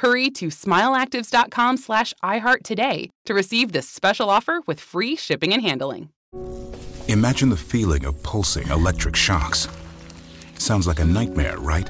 Hurry 0.00 0.30
to 0.30 0.46
smileactives.com 0.46 1.76
slash 1.76 2.14
iHeart 2.24 2.62
today 2.62 3.10
to 3.26 3.34
receive 3.34 3.72
this 3.72 3.86
special 3.86 4.30
offer 4.30 4.62
with 4.66 4.80
free 4.80 5.14
shipping 5.14 5.52
and 5.52 5.60
handling. 5.60 6.08
Imagine 7.08 7.50
the 7.50 7.56
feeling 7.58 8.06
of 8.06 8.22
pulsing 8.22 8.66
electric 8.68 9.14
shocks. 9.14 9.68
Sounds 10.56 10.86
like 10.86 11.00
a 11.00 11.04
nightmare, 11.04 11.58
right? 11.58 11.86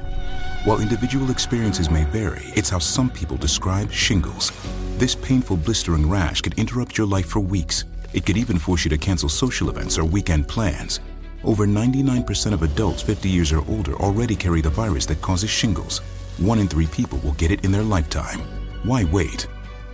While 0.65 0.81
individual 0.81 1.31
experiences 1.31 1.89
may 1.89 2.03
vary, 2.03 2.41
it's 2.47 2.69
how 2.69 2.79
some 2.79 3.09
people 3.09 3.37
describe 3.37 3.89
shingles. 3.93 4.51
This 4.97 5.15
painful 5.15 5.55
blistering 5.55 6.09
rash 6.09 6.41
could 6.41 6.59
interrupt 6.59 6.97
your 6.97 7.07
life 7.07 7.27
for 7.27 7.39
weeks. 7.39 7.85
It 8.11 8.25
could 8.25 8.35
even 8.35 8.59
force 8.59 8.83
you 8.83 8.89
to 8.89 8.97
cancel 8.97 9.29
social 9.29 9.69
events 9.69 9.97
or 9.97 10.03
weekend 10.03 10.49
plans. 10.49 10.99
Over 11.45 11.65
99% 11.65 12.51
of 12.51 12.61
adults 12.63 13.01
50 13.01 13.29
years 13.29 13.53
or 13.53 13.63
older 13.69 13.93
already 13.95 14.35
carry 14.35 14.59
the 14.59 14.69
virus 14.69 15.05
that 15.05 15.21
causes 15.21 15.49
shingles. 15.49 16.01
One 16.37 16.59
in 16.59 16.67
three 16.67 16.87
people 16.87 17.19
will 17.19 17.33
get 17.33 17.51
it 17.51 17.65
in 17.65 17.71
their 17.71 17.83
lifetime. 17.83 18.39
Why 18.83 19.03
wait? 19.03 19.47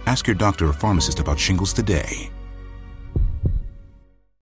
Ask 0.05 0.27
your 0.27 0.35
doctor 0.35 0.67
or 0.67 0.73
pharmacist 0.73 1.19
about 1.19 1.39
shingles 1.39 1.73
today. 1.73 2.31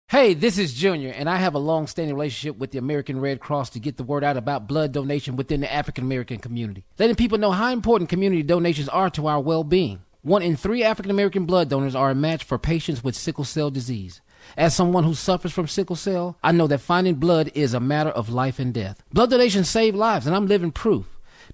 Hey, 0.08 0.34
this 0.34 0.58
is 0.58 0.74
Junior, 0.74 1.10
and 1.10 1.30
I 1.30 1.36
have 1.36 1.54
a 1.54 1.60
long 1.60 1.86
standing 1.86 2.16
relationship 2.16 2.58
with 2.58 2.72
the 2.72 2.78
American 2.78 3.20
Red 3.20 3.38
Cross 3.38 3.70
to 3.70 3.80
get 3.80 3.96
the 3.96 4.02
word 4.02 4.24
out 4.24 4.36
about 4.36 4.66
blood 4.66 4.90
donation 4.90 5.36
within 5.36 5.60
the 5.60 5.72
African 5.72 6.02
American 6.02 6.38
community, 6.38 6.84
letting 6.98 7.14
people 7.14 7.38
know 7.38 7.52
how 7.52 7.72
important 7.72 8.10
community 8.10 8.42
donations 8.42 8.88
are 8.88 9.08
to 9.10 9.28
our 9.28 9.40
well 9.40 9.62
being. 9.62 10.02
One 10.22 10.42
in 10.42 10.56
three 10.56 10.82
African 10.82 11.12
American 11.12 11.46
blood 11.46 11.68
donors 11.68 11.94
are 11.94 12.10
a 12.10 12.14
match 12.14 12.42
for 12.42 12.58
patients 12.58 13.04
with 13.04 13.14
sickle 13.14 13.44
cell 13.44 13.70
disease. 13.70 14.20
As 14.56 14.74
someone 14.74 15.04
who 15.04 15.14
suffers 15.14 15.52
from 15.52 15.68
sickle 15.68 15.96
cell, 15.96 16.36
I 16.42 16.52
know 16.52 16.66
that 16.66 16.80
finding 16.80 17.14
blood 17.14 17.52
is 17.54 17.72
a 17.72 17.80
matter 17.80 18.10
of 18.10 18.30
life 18.30 18.58
and 18.58 18.74
death. 18.74 19.02
Blood 19.12 19.30
donations 19.30 19.68
save 19.68 19.94
lives, 19.94 20.26
and 20.26 20.34
I'm 20.34 20.46
living 20.46 20.72
proof. 20.72 21.06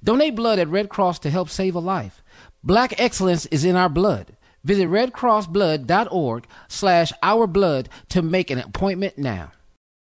Donate 0.02 0.36
blood 0.36 0.58
at 0.58 0.68
Red 0.68 0.88
Cross 0.88 1.20
to 1.20 1.30
help 1.30 1.48
save 1.48 1.74
a 1.74 1.80
life. 1.80 2.22
Black 2.62 2.98
excellence 3.00 3.46
is 3.46 3.64
in 3.64 3.76
our 3.76 3.88
blood. 3.88 4.36
Visit 4.64 4.88
redcrossblood.org 4.88 6.46
slash 6.68 7.12
ourblood 7.22 7.86
to 8.08 8.22
make 8.22 8.50
an 8.50 8.58
appointment 8.58 9.16
now. 9.16 9.52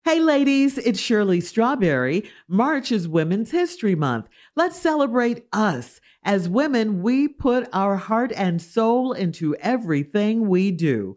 Hey 0.04 0.20
ladies, 0.20 0.78
it's 0.78 0.98
Shirley 0.98 1.40
Strawberry. 1.40 2.28
March 2.48 2.90
is 2.90 3.06
Women's 3.06 3.50
History 3.50 3.94
Month. 3.94 4.26
Let's 4.56 4.78
celebrate 4.78 5.46
us. 5.52 6.00
As 6.24 6.48
women, 6.48 7.02
we 7.02 7.28
put 7.28 7.68
our 7.72 7.96
heart 7.96 8.32
and 8.34 8.60
soul 8.60 9.12
into 9.12 9.54
everything 9.56 10.48
we 10.48 10.70
do. 10.70 11.16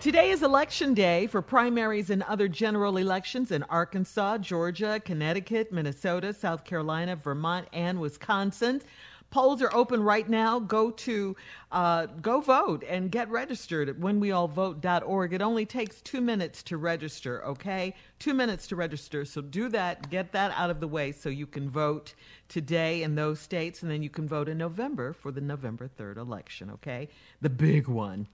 Today 0.00 0.30
is 0.30 0.42
election 0.42 0.94
day 0.94 1.26
for 1.26 1.42
primaries 1.42 2.08
and 2.08 2.22
other 2.22 2.48
general 2.48 2.96
elections 2.96 3.50
in 3.50 3.62
Arkansas, 3.64 4.38
Georgia, 4.38 4.98
Connecticut, 5.04 5.72
Minnesota, 5.72 6.32
South 6.32 6.64
Carolina, 6.64 7.16
Vermont, 7.16 7.68
and 7.74 8.00
Wisconsin. 8.00 8.80
Polls 9.28 9.60
are 9.60 9.68
open 9.74 10.02
right 10.02 10.26
now. 10.26 10.58
Go 10.58 10.90
to 10.90 11.36
uh, 11.70 12.06
go 12.06 12.40
vote 12.40 12.82
and 12.88 13.10
get 13.10 13.28
registered 13.28 13.90
at 13.90 13.96
whenweallvote.org. 13.96 15.34
It 15.34 15.42
only 15.42 15.66
takes 15.66 16.00
two 16.00 16.22
minutes 16.22 16.62
to 16.62 16.78
register. 16.78 17.44
Okay, 17.44 17.94
two 18.18 18.32
minutes 18.32 18.66
to 18.68 18.76
register. 18.76 19.26
So 19.26 19.42
do 19.42 19.68
that. 19.68 20.08
Get 20.08 20.32
that 20.32 20.54
out 20.56 20.70
of 20.70 20.80
the 20.80 20.88
way 20.88 21.12
so 21.12 21.28
you 21.28 21.46
can 21.46 21.68
vote 21.68 22.14
today 22.48 23.02
in 23.02 23.16
those 23.16 23.38
states, 23.38 23.82
and 23.82 23.90
then 23.90 24.02
you 24.02 24.08
can 24.08 24.26
vote 24.26 24.48
in 24.48 24.56
November 24.56 25.12
for 25.12 25.30
the 25.30 25.42
November 25.42 25.88
third 25.88 26.16
election. 26.16 26.70
Okay, 26.70 27.10
the 27.42 27.50
big 27.50 27.86
one. 27.86 28.28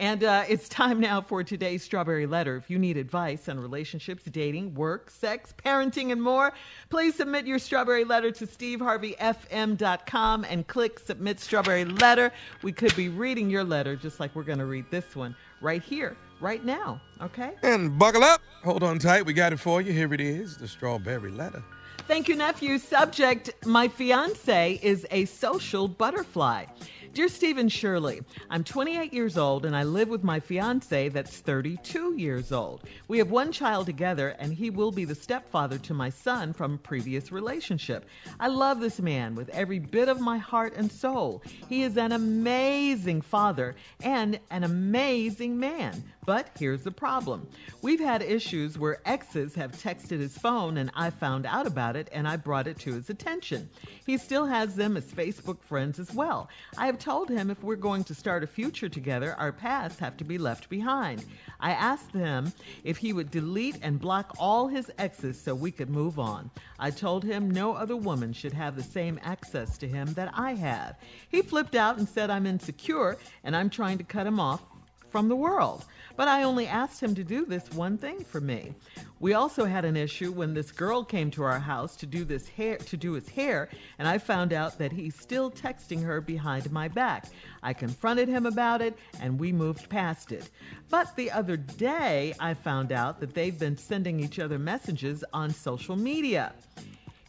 And 0.00 0.24
uh, 0.24 0.42
it's 0.48 0.66
time 0.66 0.98
now 0.98 1.20
for 1.20 1.44
today's 1.44 1.82
Strawberry 1.82 2.26
Letter. 2.26 2.56
If 2.56 2.70
you 2.70 2.78
need 2.78 2.96
advice 2.96 3.50
on 3.50 3.60
relationships, 3.60 4.24
dating, 4.24 4.72
work, 4.72 5.10
sex, 5.10 5.52
parenting, 5.62 6.10
and 6.10 6.22
more, 6.22 6.54
please 6.88 7.16
submit 7.16 7.46
your 7.46 7.58
Strawberry 7.58 8.04
Letter 8.04 8.30
to 8.30 8.46
steveharveyfm.com 8.46 10.44
and 10.44 10.66
click 10.66 11.00
Submit 11.00 11.38
Strawberry 11.38 11.84
Letter. 11.84 12.32
We 12.62 12.72
could 12.72 12.96
be 12.96 13.10
reading 13.10 13.50
your 13.50 13.62
letter 13.62 13.94
just 13.94 14.20
like 14.20 14.34
we're 14.34 14.42
going 14.42 14.60
to 14.60 14.64
read 14.64 14.86
this 14.90 15.14
one 15.14 15.36
right 15.60 15.82
here, 15.82 16.16
right 16.40 16.64
now, 16.64 17.02
okay? 17.20 17.52
And 17.62 17.98
buckle 17.98 18.24
up. 18.24 18.40
Hold 18.64 18.82
on 18.82 18.98
tight. 18.98 19.26
We 19.26 19.34
got 19.34 19.52
it 19.52 19.60
for 19.60 19.82
you. 19.82 19.92
Here 19.92 20.14
it 20.14 20.22
is 20.22 20.56
the 20.56 20.66
Strawberry 20.66 21.30
Letter. 21.30 21.62
Thank 22.06 22.28
you, 22.28 22.36
nephew. 22.36 22.78
Subject 22.78 23.50
My 23.64 23.88
fiance 23.88 24.80
is 24.82 25.06
a 25.10 25.24
social 25.26 25.86
butterfly. 25.86 26.64
Dear 27.12 27.26
Stephen 27.26 27.68
Shirley, 27.68 28.20
I'm 28.50 28.62
28 28.62 29.12
years 29.12 29.36
old 29.36 29.66
and 29.66 29.74
I 29.74 29.82
live 29.82 30.08
with 30.08 30.22
my 30.22 30.38
fiance 30.38 31.08
that's 31.08 31.38
32 31.38 32.14
years 32.16 32.52
old. 32.52 32.84
We 33.08 33.18
have 33.18 33.32
one 33.32 33.50
child 33.50 33.86
together 33.86 34.36
and 34.38 34.54
he 34.54 34.70
will 34.70 34.92
be 34.92 35.04
the 35.04 35.16
stepfather 35.16 35.76
to 35.78 35.92
my 35.92 36.08
son 36.10 36.52
from 36.52 36.74
a 36.74 36.78
previous 36.78 37.32
relationship. 37.32 38.06
I 38.38 38.46
love 38.46 38.78
this 38.78 39.00
man 39.00 39.34
with 39.34 39.48
every 39.48 39.80
bit 39.80 40.08
of 40.08 40.20
my 40.20 40.38
heart 40.38 40.74
and 40.76 40.90
soul. 40.90 41.42
He 41.68 41.82
is 41.82 41.96
an 41.96 42.12
amazing 42.12 43.22
father 43.22 43.74
and 44.04 44.38
an 44.52 44.62
amazing 44.62 45.58
man. 45.58 46.04
But 46.24 46.50
here's 46.60 46.84
the 46.84 46.92
problem. 46.92 47.48
We've 47.82 47.98
had 47.98 48.22
issues 48.22 48.78
where 48.78 49.00
exes 49.04 49.56
have 49.56 49.72
texted 49.72 50.20
his 50.20 50.38
phone 50.38 50.76
and 50.76 50.92
I 50.94 51.10
found 51.10 51.44
out 51.44 51.66
about 51.66 51.89
it 51.96 52.08
and 52.12 52.26
I 52.26 52.36
brought 52.36 52.66
it 52.66 52.78
to 52.80 52.94
his 52.94 53.10
attention. 53.10 53.68
He 54.06 54.16
still 54.18 54.46
has 54.46 54.76
them 54.76 54.96
as 54.96 55.04
Facebook 55.04 55.62
friends 55.62 55.98
as 55.98 56.12
well. 56.12 56.48
I 56.76 56.86
have 56.86 56.98
told 56.98 57.28
him 57.28 57.50
if 57.50 57.62
we're 57.62 57.76
going 57.76 58.04
to 58.04 58.14
start 58.14 58.42
a 58.42 58.46
future 58.46 58.88
together, 58.88 59.34
our 59.38 59.52
pasts 59.52 59.98
have 60.00 60.16
to 60.18 60.24
be 60.24 60.38
left 60.38 60.68
behind. 60.68 61.24
I 61.60 61.72
asked 61.72 62.12
him 62.12 62.52
if 62.84 62.98
he 62.98 63.12
would 63.12 63.30
delete 63.30 63.78
and 63.82 64.00
block 64.00 64.34
all 64.38 64.68
his 64.68 64.90
exes 64.98 65.40
so 65.40 65.54
we 65.54 65.70
could 65.70 65.90
move 65.90 66.18
on. 66.18 66.50
I 66.78 66.90
told 66.90 67.24
him 67.24 67.50
no 67.50 67.74
other 67.74 67.96
woman 67.96 68.32
should 68.32 68.52
have 68.54 68.76
the 68.76 68.82
same 68.82 69.20
access 69.22 69.78
to 69.78 69.88
him 69.88 70.12
that 70.14 70.32
I 70.34 70.54
have. 70.54 70.96
He 71.28 71.42
flipped 71.42 71.74
out 71.74 71.98
and 71.98 72.08
said 72.08 72.30
I'm 72.30 72.46
insecure 72.46 73.18
and 73.44 73.54
I'm 73.54 73.70
trying 73.70 73.98
to 73.98 74.04
cut 74.04 74.26
him 74.26 74.40
off 74.40 74.62
from 75.10 75.28
the 75.28 75.36
world. 75.36 75.84
But 76.16 76.28
I 76.28 76.42
only 76.42 76.66
asked 76.66 77.02
him 77.02 77.14
to 77.14 77.24
do 77.24 77.44
this 77.44 77.70
one 77.72 77.98
thing 77.98 78.24
for 78.24 78.40
me. 78.40 78.74
We 79.20 79.34
also 79.34 79.66
had 79.66 79.84
an 79.84 79.96
issue 79.96 80.32
when 80.32 80.54
this 80.54 80.72
girl 80.72 81.04
came 81.04 81.30
to 81.32 81.42
our 81.42 81.58
house 81.58 81.94
to 81.96 82.06
do 82.06 82.24
this 82.24 82.48
hair 82.48 82.78
to 82.78 82.96
do 82.96 83.12
his 83.12 83.28
hair, 83.28 83.68
and 83.98 84.08
I 84.08 84.18
found 84.18 84.52
out 84.52 84.78
that 84.78 84.92
he's 84.92 85.14
still 85.14 85.50
texting 85.50 86.02
her 86.02 86.20
behind 86.20 86.72
my 86.72 86.88
back. 86.88 87.26
I 87.62 87.74
confronted 87.74 88.28
him 88.28 88.46
about 88.46 88.80
it 88.80 88.96
and 89.20 89.38
we 89.38 89.52
moved 89.52 89.90
past 89.90 90.32
it. 90.32 90.48
But 90.88 91.14
the 91.16 91.30
other 91.30 91.56
day 91.56 92.34
I 92.40 92.54
found 92.54 92.92
out 92.92 93.20
that 93.20 93.34
they've 93.34 93.58
been 93.58 93.76
sending 93.76 94.20
each 94.20 94.38
other 94.38 94.58
messages 94.58 95.22
on 95.34 95.50
social 95.50 95.96
media. 95.96 96.54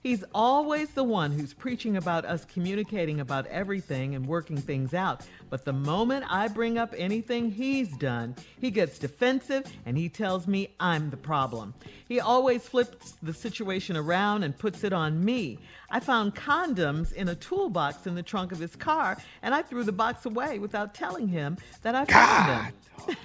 He's 0.01 0.23
always 0.33 0.89
the 0.89 1.03
one 1.03 1.31
who's 1.31 1.53
preaching 1.53 1.95
about 1.95 2.25
us 2.25 2.43
communicating 2.45 3.19
about 3.19 3.45
everything 3.47 4.15
and 4.15 4.25
working 4.25 4.57
things 4.57 4.95
out. 4.95 5.25
But 5.51 5.63
the 5.63 5.73
moment 5.73 6.25
I 6.27 6.47
bring 6.47 6.79
up 6.79 6.95
anything 6.97 7.51
he's 7.51 7.95
done, 7.97 8.35
he 8.59 8.71
gets 8.71 8.97
defensive 8.97 9.63
and 9.85 9.95
he 9.95 10.09
tells 10.09 10.47
me 10.47 10.69
I'm 10.79 11.11
the 11.11 11.17
problem. 11.17 11.75
He 12.07 12.19
always 12.19 12.67
flips 12.67 13.13
the 13.21 13.33
situation 13.33 13.95
around 13.95 14.43
and 14.43 14.57
puts 14.57 14.83
it 14.83 14.91
on 14.91 15.23
me. 15.23 15.59
I 15.91 15.99
found 15.99 16.33
condoms 16.33 17.13
in 17.13 17.29
a 17.29 17.35
toolbox 17.35 18.07
in 18.07 18.15
the 18.15 18.23
trunk 18.23 18.51
of 18.51 18.59
his 18.59 18.75
car, 18.75 19.17
and 19.43 19.53
I 19.53 19.61
threw 19.61 19.83
the 19.83 19.91
box 19.91 20.25
away 20.25 20.57
without 20.57 20.95
telling 20.95 21.27
him 21.27 21.57
that 21.83 21.93
I 21.93 22.05
found 22.05 22.49
them. 22.49 23.17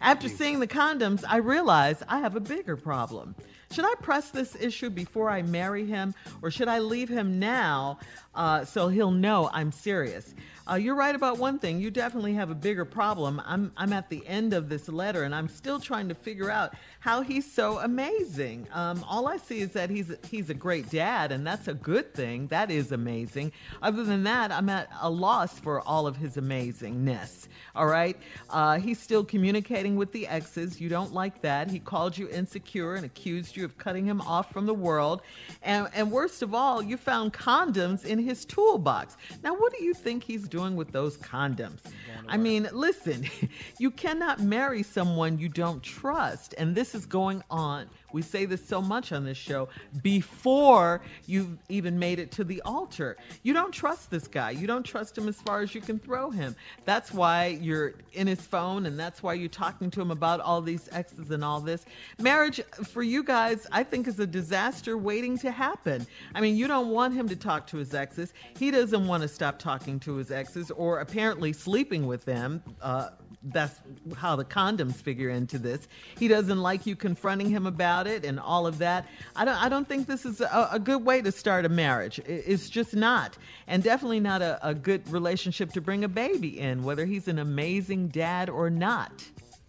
After 0.00 0.28
seeing 0.28 0.60
the 0.60 0.66
condoms, 0.66 1.24
I 1.28 1.38
realized 1.38 2.02
I 2.08 2.20
have 2.20 2.36
a 2.36 2.40
bigger 2.40 2.76
problem. 2.76 3.34
Should 3.72 3.84
I 3.84 3.94
press 4.00 4.30
this 4.30 4.56
issue 4.56 4.90
before 4.90 5.28
I 5.28 5.42
marry 5.42 5.84
him, 5.84 6.14
or 6.40 6.50
should 6.50 6.68
I 6.68 6.78
leave 6.78 7.08
him 7.08 7.38
now 7.38 7.98
uh, 8.34 8.64
so 8.64 8.88
he'll 8.88 9.10
know 9.10 9.50
I'm 9.52 9.72
serious? 9.72 10.34
Uh, 10.70 10.74
you're 10.74 10.94
right 10.94 11.14
about 11.14 11.38
one 11.38 11.58
thing. 11.58 11.80
You 11.80 11.90
definitely 11.90 12.34
have 12.34 12.50
a 12.50 12.54
bigger 12.54 12.84
problem. 12.84 13.40
I'm, 13.46 13.72
I'm 13.76 13.94
at 13.94 14.10
the 14.10 14.26
end 14.26 14.52
of 14.52 14.68
this 14.68 14.86
letter 14.88 15.22
and 15.22 15.34
I'm 15.34 15.48
still 15.48 15.80
trying 15.80 16.08
to 16.08 16.14
figure 16.14 16.50
out 16.50 16.74
how 17.00 17.22
he's 17.22 17.50
so 17.50 17.78
amazing. 17.78 18.66
Um, 18.72 19.02
all 19.08 19.28
I 19.28 19.38
see 19.38 19.60
is 19.60 19.72
that 19.72 19.88
he's, 19.88 20.12
he's 20.30 20.50
a 20.50 20.54
great 20.54 20.90
dad, 20.90 21.32
and 21.32 21.46
that's 21.46 21.68
a 21.68 21.74
good 21.74 22.12
thing. 22.12 22.48
That 22.48 22.70
is 22.70 22.92
amazing. 22.92 23.52
Other 23.80 24.04
than 24.04 24.24
that, 24.24 24.52
I'm 24.52 24.68
at 24.68 24.90
a 25.00 25.08
loss 25.08 25.58
for 25.58 25.80
all 25.80 26.06
of 26.06 26.16
his 26.16 26.36
amazingness. 26.36 27.48
All 27.74 27.86
right? 27.86 28.16
Uh, 28.50 28.78
he's 28.78 28.98
still 28.98 29.24
communicating 29.24 29.96
with 29.96 30.12
the 30.12 30.26
exes. 30.26 30.80
You 30.80 30.90
don't 30.90 31.14
like 31.14 31.40
that. 31.42 31.70
He 31.70 31.78
called 31.78 32.18
you 32.18 32.28
insecure 32.28 32.94
and 32.94 33.06
accused 33.06 33.56
you 33.56 33.64
of 33.64 33.78
cutting 33.78 34.04
him 34.04 34.20
off 34.20 34.52
from 34.52 34.66
the 34.66 34.74
world. 34.74 35.22
And, 35.62 35.88
and 35.94 36.10
worst 36.10 36.42
of 36.42 36.52
all, 36.52 36.82
you 36.82 36.98
found 36.98 37.32
condoms 37.32 38.04
in 38.04 38.18
his 38.18 38.44
toolbox. 38.44 39.16
Now, 39.42 39.54
what 39.54 39.72
do 39.72 39.82
you 39.82 39.94
think 39.94 40.24
he's 40.24 40.46
doing 40.48 40.57
with 40.76 40.92
those 40.92 41.16
condoms? 41.18 41.80
I 42.28 42.36
mean, 42.36 42.68
listen, 42.72 43.24
you 43.78 43.90
cannot 43.90 44.40
marry 44.40 44.82
someone 44.82 45.38
you 45.38 45.48
don't 45.48 45.82
trust. 45.82 46.54
And 46.58 46.74
this 46.74 46.94
is 46.94 47.06
going 47.06 47.42
on. 47.50 47.88
We 48.12 48.22
say 48.22 48.46
this 48.46 48.66
so 48.66 48.80
much 48.80 49.12
on 49.12 49.24
this 49.24 49.36
show 49.36 49.68
before 50.02 51.02
you've 51.26 51.58
even 51.68 51.98
made 51.98 52.18
it 52.18 52.30
to 52.32 52.44
the 52.44 52.62
altar. 52.62 53.16
You 53.42 53.52
don't 53.52 53.72
trust 53.72 54.10
this 54.10 54.26
guy. 54.26 54.50
You 54.50 54.66
don't 54.66 54.84
trust 54.84 55.16
him 55.16 55.28
as 55.28 55.36
far 55.36 55.60
as 55.60 55.74
you 55.74 55.80
can 55.80 55.98
throw 55.98 56.30
him. 56.30 56.56
That's 56.84 57.12
why 57.12 57.58
you're 57.60 57.94
in 58.12 58.26
his 58.26 58.40
phone 58.40 58.86
and 58.86 58.98
that's 58.98 59.22
why 59.22 59.34
you're 59.34 59.48
talking 59.48 59.90
to 59.90 60.00
him 60.00 60.10
about 60.10 60.40
all 60.40 60.62
these 60.62 60.88
exes 60.92 61.30
and 61.30 61.44
all 61.44 61.60
this. 61.60 61.84
Marriage 62.18 62.60
for 62.84 63.02
you 63.02 63.22
guys, 63.22 63.66
I 63.72 63.84
think, 63.84 64.08
is 64.08 64.18
a 64.20 64.26
disaster 64.26 64.96
waiting 64.96 65.38
to 65.38 65.50
happen. 65.50 66.06
I 66.34 66.40
mean, 66.40 66.56
you 66.56 66.66
don't 66.66 66.88
want 66.88 67.14
him 67.14 67.28
to 67.28 67.36
talk 67.36 67.66
to 67.68 67.76
his 67.76 67.94
exes. 67.94 68.32
He 68.58 68.70
doesn't 68.70 69.06
want 69.06 69.22
to 69.22 69.28
stop 69.28 69.58
talking 69.58 70.00
to 70.00 70.16
his 70.16 70.30
exes 70.30 70.70
or 70.70 71.00
apparently 71.00 71.52
sleeping 71.52 72.06
with 72.06 72.24
them. 72.24 72.62
Uh, 72.80 73.10
that's 73.42 73.78
how 74.16 74.34
the 74.36 74.44
condoms 74.44 74.96
figure 74.96 75.30
into 75.30 75.58
this. 75.58 75.86
He 76.18 76.28
doesn't 76.28 76.60
like 76.60 76.86
you 76.86 76.96
confronting 76.96 77.50
him 77.50 77.66
about 77.66 78.06
it 78.06 78.24
and 78.24 78.40
all 78.40 78.66
of 78.66 78.78
that. 78.78 79.06
I 79.36 79.44
don't. 79.44 79.62
I 79.62 79.68
don't 79.68 79.86
think 79.86 80.06
this 80.06 80.26
is 80.26 80.40
a, 80.40 80.68
a 80.72 80.78
good 80.78 81.04
way 81.04 81.22
to 81.22 81.30
start 81.30 81.64
a 81.64 81.68
marriage. 81.68 82.18
It's 82.26 82.68
just 82.68 82.96
not, 82.96 83.38
and 83.66 83.82
definitely 83.82 84.20
not 84.20 84.42
a, 84.42 84.58
a 84.66 84.74
good 84.74 85.08
relationship 85.12 85.72
to 85.72 85.80
bring 85.80 86.04
a 86.04 86.08
baby 86.08 86.58
in, 86.58 86.82
whether 86.82 87.06
he's 87.06 87.28
an 87.28 87.38
amazing 87.38 88.08
dad 88.08 88.50
or 88.50 88.70
not. 88.70 89.24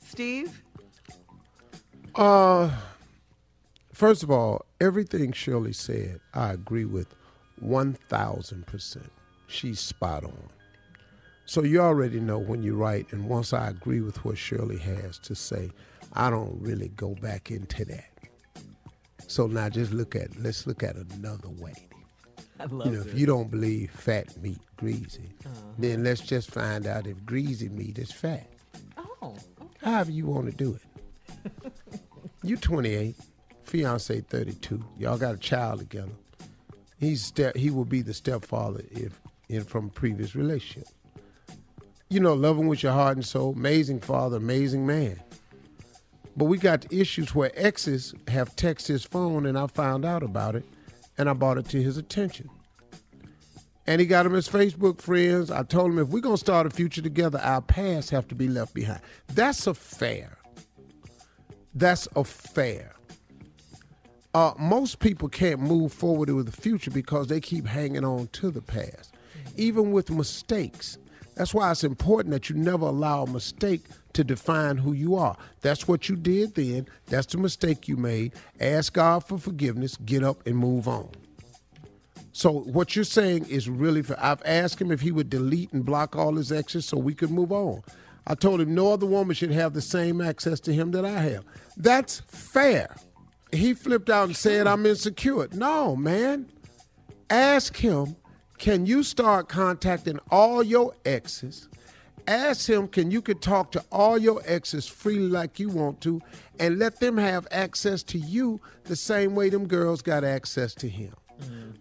Steve. 0.05 0.63
Uh, 2.15 2.71
first 3.93 4.23
of 4.23 4.31
all, 4.31 4.65
everything 4.81 5.31
Shirley 5.31 5.73
said, 5.73 6.19
I 6.33 6.53
agree 6.53 6.85
with 6.85 7.13
one 7.59 7.93
thousand 7.93 8.65
percent. 8.65 9.11
She's 9.47 9.79
spot 9.79 10.23
on. 10.23 10.49
So 11.49 11.63
you 11.63 11.81
already 11.81 12.19
know 12.19 12.37
when 12.37 12.61
you 12.61 12.75
write, 12.75 13.11
and 13.11 13.27
once 13.27 13.53
I 13.53 13.69
agree 13.69 14.01
with 14.01 14.23
what 14.23 14.37
Shirley 14.37 14.77
has 14.77 15.17
to 15.17 15.33
say, 15.33 15.71
I 16.13 16.29
don't 16.29 16.55
really 16.61 16.89
go 16.89 17.15
back 17.15 17.49
into 17.49 17.85
that. 17.85 18.11
So 19.25 19.47
now 19.47 19.67
just 19.67 19.91
look 19.91 20.15
at 20.15 20.39
let's 20.39 20.67
look 20.67 20.83
at 20.83 20.95
another 20.95 21.49
way. 21.49 21.73
I 22.59 22.65
love 22.65 22.85
You 22.85 22.91
know, 22.91 23.03
this. 23.03 23.13
if 23.13 23.19
you 23.19 23.25
don't 23.25 23.49
believe 23.49 23.89
fat 23.89 24.39
meat 24.43 24.59
greasy, 24.77 25.31
uh-huh. 25.43 25.55
then 25.79 26.03
let's 26.03 26.21
just 26.21 26.51
find 26.51 26.85
out 26.85 27.07
if 27.07 27.25
greasy 27.25 27.67
meat 27.69 27.97
is 27.97 28.11
fat. 28.11 28.47
Oh, 29.19 29.35
However 29.81 30.11
you 30.11 30.27
want 30.27 30.51
to 30.51 30.55
do 30.55 30.77
it. 30.77 31.73
you 32.43 32.57
28, 32.57 33.15
fiance 33.63 34.21
32. 34.21 34.85
Y'all 34.99 35.17
got 35.17 35.33
a 35.33 35.39
child 35.39 35.79
together. 35.79 36.11
He's 36.99 37.23
step, 37.23 37.55
he 37.55 37.71
will 37.71 37.85
be 37.85 38.03
the 38.03 38.13
stepfather 38.13 38.83
if 38.91 39.19
in 39.47 39.63
from 39.63 39.89
previous 39.89 40.35
relationship. 40.35 40.87
You 42.09 42.19
know, 42.19 42.33
love 42.33 42.57
him 42.57 42.65
with 42.67 42.81
your 42.81 42.91
heart 42.93 43.17
and 43.17 43.25
soul. 43.25 43.53
Amazing 43.53 43.99
father, 43.99 44.37
amazing 44.37 44.87
man. 44.87 45.21
But 46.35 46.45
we 46.45 46.57
got 46.57 46.91
issues 46.91 47.35
where 47.35 47.51
exes 47.53 48.15
have 48.27 48.55
texted 48.55 48.87
his 48.87 49.03
phone, 49.03 49.45
and 49.45 49.57
I 49.57 49.67
found 49.67 50.05
out 50.05 50.23
about 50.23 50.55
it, 50.55 50.65
and 51.17 51.29
I 51.29 51.33
brought 51.33 51.57
it 51.57 51.67
to 51.69 51.81
his 51.81 51.97
attention. 51.97 52.49
And 53.85 53.99
he 53.99 54.07
got 54.07 54.25
him 54.25 54.33
his 54.33 54.47
Facebook 54.47 55.01
friends. 55.01 55.51
I 55.51 55.63
told 55.63 55.91
him 55.91 55.99
if 55.99 56.07
we're 56.09 56.21
gonna 56.21 56.37
start 56.37 56.65
a 56.65 56.69
future 56.69 57.01
together, 57.01 57.39
our 57.39 57.61
past 57.61 58.09
have 58.11 58.27
to 58.29 58.35
be 58.35 58.47
left 58.47 58.73
behind. 58.73 59.01
That's 59.27 59.67
a 59.67 59.73
fair. 59.73 60.37
That's 61.75 62.07
a 62.15 62.23
fair. 62.23 62.95
Uh, 64.33 64.53
most 64.59 64.99
people 64.99 65.27
can't 65.27 65.59
move 65.59 65.91
forward 65.91 66.29
with 66.29 66.45
the 66.45 66.61
future 66.61 66.91
because 66.91 67.27
they 67.27 67.39
keep 67.39 67.65
hanging 67.65 68.05
on 68.05 68.27
to 68.27 68.51
the 68.51 68.61
past, 68.61 69.13
even 69.57 69.91
with 69.91 70.09
mistakes. 70.11 70.97
That's 71.39 71.53
why 71.53 71.71
it's 71.71 71.85
important 71.85 72.33
that 72.33 72.49
you 72.49 72.57
never 72.57 72.87
allow 72.87 73.23
a 73.23 73.29
mistake 73.29 73.85
to 74.11 74.25
define 74.25 74.75
who 74.75 74.91
you 74.91 75.15
are. 75.15 75.37
That's 75.61 75.87
what 75.87 76.09
you 76.09 76.17
did 76.17 76.55
then. 76.55 76.85
That's 77.05 77.27
the 77.27 77.37
mistake 77.37 77.87
you 77.87 77.95
made. 77.95 78.33
Ask 78.59 78.91
God 78.91 79.23
for 79.23 79.37
forgiveness, 79.37 79.95
get 80.03 80.21
up 80.21 80.45
and 80.45 80.57
move 80.57 80.89
on. 80.89 81.07
So 82.33 82.51
what 82.51 82.93
you're 82.93 83.05
saying 83.05 83.45
is 83.45 83.69
really 83.69 84.01
for 84.01 84.19
I've 84.19 84.41
asked 84.43 84.81
him 84.81 84.91
if 84.91 84.99
he 84.99 85.13
would 85.13 85.29
delete 85.29 85.71
and 85.71 85.85
block 85.85 86.13
all 86.13 86.35
his 86.35 86.51
exes 86.51 86.85
so 86.85 86.97
we 86.97 87.15
could 87.15 87.31
move 87.31 87.53
on. 87.53 87.83
I 88.27 88.35
told 88.35 88.59
him 88.59 88.75
no 88.75 88.91
other 88.91 89.05
woman 89.05 89.33
should 89.33 89.51
have 89.51 89.71
the 89.71 89.81
same 89.81 90.19
access 90.19 90.59
to 90.59 90.73
him 90.73 90.91
that 90.91 91.05
I 91.05 91.21
have. 91.21 91.45
That's 91.77 92.19
fair. 92.27 92.97
He 93.53 93.73
flipped 93.73 94.09
out 94.09 94.25
and 94.25 94.35
said 94.35 94.67
I'm 94.67 94.85
insecure. 94.85 95.47
No, 95.53 95.95
man. 95.95 96.47
Ask 97.29 97.77
him, 97.77 98.17
can 98.59 98.85
you 98.85 99.03
start 99.03 99.49
contacting 99.49 100.19
all 100.29 100.61
your 100.61 100.93
exes? 101.05 101.67
Ask 102.27 102.69
him, 102.69 102.87
can 102.87 103.09
you 103.09 103.21
could 103.21 103.41
talk 103.41 103.71
to 103.71 103.83
all 103.91 104.17
your 104.17 104.41
exes 104.45 104.85
freely 104.87 105.29
like 105.29 105.59
you 105.59 105.69
want 105.69 105.99
to 106.01 106.21
and 106.59 106.77
let 106.77 106.99
them 106.99 107.17
have 107.17 107.47
access 107.49 108.03
to 108.03 108.19
you 108.19 108.61
the 108.83 108.95
same 108.95 109.33
way 109.33 109.49
them 109.49 109.67
girls 109.67 110.01
got 110.03 110.23
access 110.23 110.75
to 110.75 110.87
him. 110.89 111.13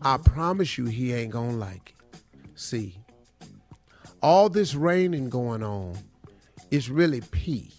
I 0.01 0.17
promise 0.19 0.79
you 0.79 0.87
he 0.87 1.13
ain't 1.13 1.33
gonna 1.33 1.57
like 1.57 1.95
it. 1.99 2.21
See, 2.55 2.97
all 4.23 4.49
this 4.49 4.75
raining 4.75 5.29
going 5.29 5.63
on 5.63 5.97
is 6.71 6.89
really 6.91 7.21
pee. 7.33 7.73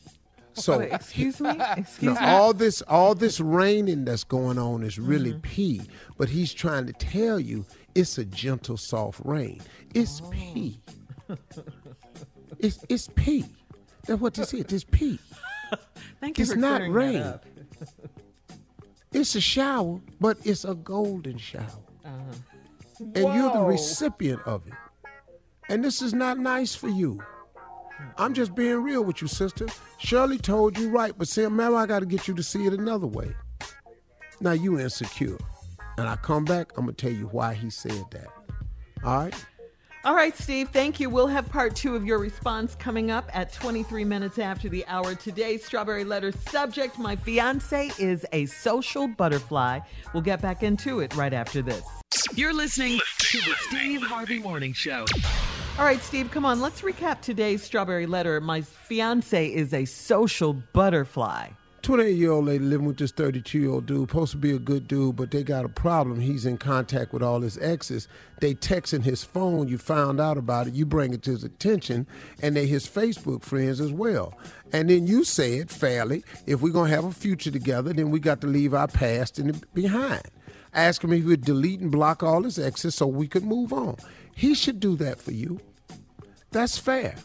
So 0.53 0.79
Wait, 0.79 0.91
excuse 0.91 1.39
me. 1.39 1.53
no, 1.57 1.65
Excuse 1.77 2.19
me. 2.19 2.25
all 2.25 2.53
this 2.53 2.81
all 2.83 3.15
this 3.15 3.39
raining 3.39 4.03
that's 4.03 4.25
going 4.25 4.57
on 4.59 4.83
is 4.83 4.99
really 4.99 5.31
Mm-hmm. 5.31 5.39
pee, 5.41 5.81
but 6.17 6.27
he's 6.29 6.53
trying 6.53 6.85
to 6.87 6.93
tell 6.93 7.39
you 7.39 7.65
it's 7.95 8.17
a 8.17 8.25
gentle, 8.25 8.77
soft 8.77 9.21
rain. 9.25 9.61
It's 9.93 10.21
Oh. 10.23 10.29
pee. 10.29 10.81
It's 12.59 12.79
it's 12.89 13.07
pee. 13.15 13.45
That's 14.05 14.19
what 14.19 14.33
this 14.33 14.53
is. 14.53 14.61
It's 14.73 14.83
pee. 14.83 15.17
Thank 16.19 16.37
you 16.37 16.41
it's 16.41 16.53
for 16.53 16.59
not 16.59 16.81
rain. 16.89 17.39
It's 19.11 19.33
a 19.35 19.41
shower, 19.41 19.99
but 20.19 20.37
it's 20.43 20.65
a 20.65 20.75
golden 20.75 21.37
shower. 21.39 21.65
Uh-huh. 22.05 22.33
And 22.99 23.15
you're 23.33 23.51
the 23.51 23.63
recipient 23.63 24.39
of 24.45 24.67
it. 24.67 24.73
And 25.67 25.83
this 25.83 26.01
is 26.03 26.13
not 26.13 26.37
nice 26.37 26.75
for 26.75 26.89
you. 26.89 27.19
I'm 28.17 28.35
just 28.35 28.53
being 28.53 28.83
real 28.83 29.03
with 29.03 29.21
you, 29.21 29.27
sister. 29.27 29.65
Shirley 29.97 30.37
told 30.37 30.77
you 30.77 30.89
right, 30.89 31.13
but 31.17 31.27
see, 31.27 31.47
now 31.47 31.75
I 31.75 31.87
got 31.87 31.99
to 31.99 32.05
get 32.05 32.27
you 32.27 32.35
to 32.35 32.43
see 32.43 32.65
it 32.67 32.73
another 32.73 33.07
way. 33.07 33.33
Now 34.41 34.51
you 34.51 34.79
insecure. 34.79 35.37
And 35.99 36.07
I 36.07 36.15
come 36.15 36.45
back, 36.45 36.71
I'm 36.77 36.85
going 36.85 36.95
to 36.95 37.01
tell 37.07 37.11
you 37.11 37.27
why 37.27 37.53
he 37.53 37.69
said 37.69 38.05
that. 38.11 38.27
All 39.03 39.17
right? 39.17 39.45
All 40.05 40.15
right, 40.15 40.33
Steve, 40.37 40.69
thank 40.69 40.97
you. 41.01 41.09
We'll 41.09 41.27
have 41.27 41.49
part 41.49 41.75
two 41.75 41.93
of 41.93 42.05
your 42.05 42.19
response 42.19 42.73
coming 42.73 43.11
up 43.11 43.29
at 43.33 43.51
23 43.51 44.05
minutes 44.05 44.39
after 44.39 44.69
the 44.69 44.85
hour. 44.87 45.13
Today's 45.13 45.65
Strawberry 45.65 46.05
Letter 46.05 46.31
subject 46.31 46.97
My 46.97 47.17
fiance 47.17 47.91
is 47.99 48.25
a 48.31 48.45
social 48.45 49.09
butterfly. 49.09 49.81
We'll 50.13 50.23
get 50.23 50.41
back 50.41 50.63
into 50.63 51.01
it 51.01 51.13
right 51.17 51.33
after 51.33 51.61
this. 51.61 51.83
You're 52.33 52.53
listening 52.53 52.97
to 53.17 53.37
the 53.39 53.55
Steve 53.67 54.01
Harvey 54.01 54.39
Morning 54.39 54.71
Show. 54.71 55.05
All 55.77 55.83
right, 55.83 56.01
Steve, 56.01 56.31
come 56.31 56.45
on. 56.45 56.61
Let's 56.61 56.79
recap 56.81 57.19
today's 57.19 57.61
Strawberry 57.61 58.05
Letter. 58.05 58.39
My 58.39 58.61
fiance 58.61 59.47
is 59.47 59.73
a 59.73 59.83
social 59.83 60.53
butterfly. 60.53 61.49
28 61.81 62.15
year 62.15 62.31
old 62.31 62.45
lady 62.45 62.63
living 62.63 62.87
with 62.87 62.97
this 62.97 63.11
32 63.11 63.59
year 63.59 63.69
old 63.69 63.85
dude, 63.85 64.09
supposed 64.09 64.31
to 64.31 64.37
be 64.37 64.51
a 64.51 64.59
good 64.59 64.87
dude, 64.87 65.15
but 65.15 65.31
they 65.31 65.43
got 65.43 65.65
a 65.65 65.69
problem. 65.69 66.19
He's 66.19 66.45
in 66.45 66.57
contact 66.57 67.13
with 67.13 67.23
all 67.23 67.41
his 67.41 67.57
exes. 67.57 68.07
They 68.39 68.53
texting 68.55 69.03
his 69.03 69.23
phone. 69.23 69.67
You 69.67 69.77
found 69.77 70.19
out 70.19 70.37
about 70.37 70.67
it. 70.67 70.73
You 70.73 70.85
bring 70.85 71.13
it 71.13 71.23
to 71.23 71.31
his 71.31 71.43
attention, 71.43 72.07
and 72.41 72.55
they 72.55 72.65
his 72.65 72.87
Facebook 72.87 73.43
friends 73.43 73.79
as 73.79 73.91
well. 73.91 74.37
And 74.71 74.89
then 74.89 75.07
you 75.07 75.23
said 75.23 75.69
fairly, 75.69 76.23
if 76.45 76.61
we're 76.61 76.73
gonna 76.73 76.89
have 76.89 77.05
a 77.05 77.11
future 77.11 77.51
together, 77.51 77.93
then 77.93 78.11
we 78.11 78.19
got 78.19 78.41
to 78.41 78.47
leave 78.47 78.73
our 78.73 78.87
past 78.87 79.39
in 79.39 79.61
behind. 79.73 80.23
Ask 80.73 81.03
him 81.03 81.13
if 81.13 81.21
he 81.21 81.27
would 81.27 81.45
delete 81.45 81.79
and 81.79 81.91
block 81.91 82.21
all 82.21 82.43
his 82.43 82.59
exes 82.59 82.95
so 82.95 83.07
we 83.07 83.27
could 83.27 83.43
move 83.43 83.73
on. 83.73 83.97
He 84.35 84.53
should 84.53 84.79
do 84.79 84.95
that 84.97 85.19
for 85.19 85.31
you. 85.31 85.59
That's 86.51 86.77
fair. 86.77 87.15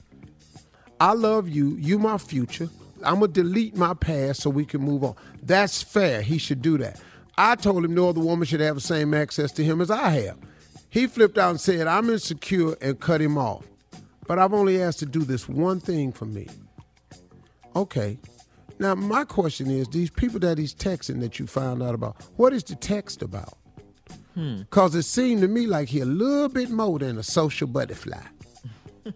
I 1.00 1.12
love 1.12 1.48
you. 1.48 1.76
You 1.76 1.98
my 1.98 2.18
future. 2.18 2.68
I'm 3.04 3.20
gonna 3.20 3.28
delete 3.28 3.76
my 3.76 3.94
past 3.94 4.42
so 4.42 4.50
we 4.50 4.64
can 4.64 4.80
move 4.80 5.04
on. 5.04 5.14
That's 5.42 5.82
fair. 5.82 6.22
He 6.22 6.38
should 6.38 6.62
do 6.62 6.78
that. 6.78 7.00
I 7.36 7.56
told 7.56 7.84
him 7.84 7.94
no 7.94 8.08
other 8.08 8.20
woman 8.20 8.46
should 8.46 8.60
have 8.60 8.76
the 8.76 8.80
same 8.80 9.12
access 9.14 9.52
to 9.52 9.64
him 9.64 9.80
as 9.80 9.90
I 9.90 10.10
have. 10.10 10.38
He 10.90 11.06
flipped 11.06 11.38
out 11.38 11.50
and 11.50 11.60
said, 11.60 11.86
I'm 11.86 12.08
insecure 12.08 12.76
and 12.80 13.00
cut 13.00 13.20
him 13.20 13.36
off. 13.36 13.66
But 14.26 14.38
I've 14.38 14.54
only 14.54 14.80
asked 14.80 15.00
to 15.00 15.06
do 15.06 15.24
this 15.24 15.48
one 15.48 15.80
thing 15.80 16.12
for 16.12 16.26
me. 16.26 16.46
Okay. 17.74 18.18
Now 18.78 18.94
my 18.94 19.24
question 19.24 19.70
is, 19.70 19.88
these 19.88 20.10
people 20.10 20.40
that 20.40 20.58
he's 20.58 20.74
texting 20.74 21.20
that 21.20 21.38
you 21.38 21.46
found 21.46 21.82
out 21.82 21.94
about, 21.94 22.16
what 22.36 22.52
is 22.52 22.62
the 22.62 22.76
text 22.76 23.22
about? 23.22 23.54
Hmm. 24.34 24.62
Cause 24.70 24.94
it 24.94 25.02
seemed 25.02 25.42
to 25.42 25.48
me 25.48 25.66
like 25.66 25.88
he 25.88 26.00
a 26.00 26.04
little 26.04 26.48
bit 26.48 26.70
more 26.70 26.98
than 26.98 27.18
a 27.18 27.22
social 27.22 27.66
butterfly. 27.66 28.22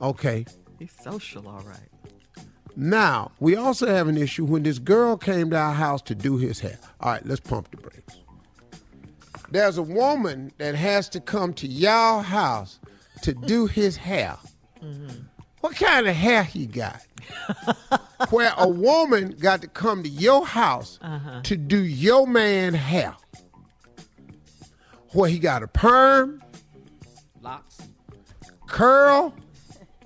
Okay. 0.00 0.44
He's 0.78 0.92
social, 0.92 1.46
all 1.48 1.62
right. 1.62 2.44
Now, 2.76 3.30
we 3.38 3.54
also 3.56 3.86
have 3.86 4.08
an 4.08 4.16
issue 4.16 4.44
when 4.44 4.64
this 4.64 4.78
girl 4.78 5.16
came 5.16 5.50
to 5.50 5.56
our 5.56 5.74
house 5.74 6.02
to 6.02 6.14
do 6.14 6.36
his 6.36 6.58
hair. 6.58 6.78
All 7.00 7.12
right, 7.12 7.24
let's 7.24 7.40
pump 7.40 7.70
the 7.70 7.76
brakes. 7.76 8.16
There's 9.50 9.78
a 9.78 9.82
woman 9.82 10.52
that 10.58 10.74
has 10.74 11.08
to 11.10 11.20
come 11.20 11.54
to 11.54 11.68
y'all 11.68 12.22
house 12.22 12.80
to 13.22 13.32
do 13.32 13.66
his 13.66 13.96
hair. 13.96 14.36
Mm-hmm. 14.82 15.22
What 15.60 15.76
kind 15.76 16.08
of 16.08 16.16
hair 16.16 16.42
he 16.42 16.66
got? 16.66 17.00
Where 18.30 18.52
a 18.58 18.68
woman 18.68 19.36
got 19.38 19.62
to 19.62 19.68
come 19.68 20.02
to 20.02 20.08
your 20.08 20.44
house 20.44 20.98
uh-huh. 21.00 21.42
to 21.44 21.56
do 21.56 21.84
your 21.84 22.26
man 22.26 22.74
hair. 22.74 23.14
Where 25.12 25.30
he 25.30 25.38
got 25.38 25.62
a 25.62 25.68
perm, 25.68 26.42
Locks. 27.40 27.78
curl, 28.66 29.32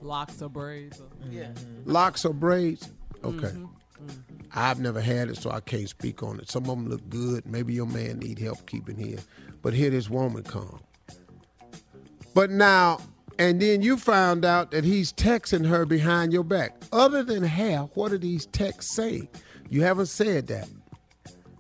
Locks 0.01 0.41
or 0.43 0.49
braids. 0.49 1.01
Or, 1.01 1.09
yeah. 1.31 1.45
Mm-hmm. 1.45 1.91
locks 1.91 2.25
or 2.25 2.33
braids? 2.33 2.91
Okay. 3.25 3.49
Mm-hmm. 3.49 3.65
Mm-hmm. 3.65 4.35
I've 4.55 4.81
never 4.81 5.01
had 5.01 5.29
it, 5.29 5.37
so 5.37 5.51
I 5.51 5.61
can't 5.61 5.89
speak 5.89 6.23
on 6.23 6.39
it. 6.39 6.51
Some 6.51 6.63
of 6.65 6.69
them 6.71 6.89
look 6.89 7.09
good. 7.09 7.47
Maybe 7.47 7.75
your 7.75 7.87
man 7.87 8.19
need 8.19 8.39
help 8.39 8.67
keeping 8.67 8.97
here. 8.97 9.19
But 9.63 9.75
here 9.75 9.91
this 9.91 10.09
woman 10.09 10.45
come. 10.45 10.81
But 12.35 12.51
now, 12.51 13.01
and 13.39 13.61
then 13.61 13.83
you 13.83 13.97
found 13.97 14.45
out 14.45 14.71
that 14.71 14.85
he's 14.85 15.13
texting 15.13 15.67
her 15.67 15.85
behind 15.85 16.33
your 16.33 16.45
back. 16.45 16.81
Other 16.93 17.23
than 17.23 17.43
hair, 17.43 17.81
what 17.95 18.11
do 18.11 18.19
these 18.19 18.47
texts 18.47 18.93
say? 18.95 19.29
You 19.69 19.83
haven't 19.83 20.07
said 20.07 20.47
that. 20.49 20.69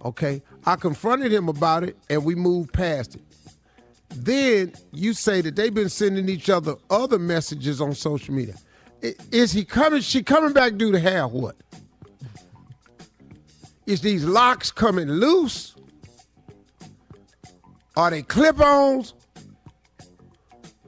Okay? 0.04 0.42
I 0.64 0.76
confronted 0.76 1.33
him 1.33 1.49
about 1.49 1.85
it 1.85 1.97
and 2.09 2.25
we 2.25 2.35
moved 2.35 2.73
past 2.73 3.16
it. 3.16 3.23
Then 4.11 4.73
you 4.93 5.12
say 5.12 5.41
that 5.43 5.57
they've 5.57 5.75
been 5.75 5.88
sending 5.88 6.29
each 6.29 6.50
other 6.50 6.77
other 6.91 7.19
messages 7.19 7.81
on 7.81 7.95
social 7.95 8.35
media. 8.35 8.55
Is 9.31 9.53
he 9.53 9.65
coming? 9.65 10.00
She 10.00 10.23
coming 10.23 10.53
back 10.53 10.77
due 10.77 10.93
to 10.93 10.99
hair? 10.99 11.29
What? 11.29 11.57
Is 13.87 14.00
these 14.00 14.25
locks 14.25 14.71
coming 14.71 15.09
loose? 15.09 15.75
Are 17.97 18.11
they 18.11 18.23
clip-ons? 18.23 19.15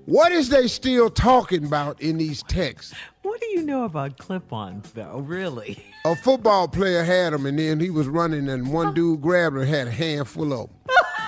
What 0.07 0.33
is 0.33 0.49
they 0.49 0.67
still 0.67 1.09
talking 1.09 1.65
about 1.65 2.01
in 2.01 2.19
these 2.19 2.43
texts? 2.45 2.95
What 3.23 3.41
do 3.41 3.47
you 3.49 3.63
know 3.63 3.85
about 3.85 4.19
clip-ons, 4.19 4.91
though? 4.93 5.19
Really? 5.19 5.83
A 6.05 6.17
football 6.17 6.69
player 6.69 7.05
had 7.05 7.33
them, 7.33 7.47
and 7.47 7.59
then 7.59 7.81
he 7.81 7.91
was 7.91 8.09
running, 8.09 8.49
and 8.49 8.73
one 8.73 8.89
oh. 8.89 8.93
dude 8.93 9.21
grabbed 9.21 9.57
her, 9.57 9.63
and 9.63 9.71
had 9.71 9.87
a 9.87 9.93
handful 9.93 10.53
of 10.53 10.69
them. 10.69 10.77